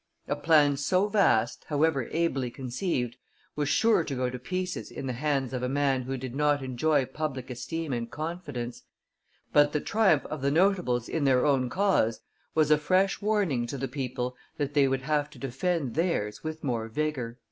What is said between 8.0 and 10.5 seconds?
confidence; but the triumph of the